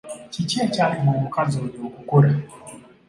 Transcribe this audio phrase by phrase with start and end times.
[0.33, 2.31] Kiki ekyalema omukaazi oyo okukola?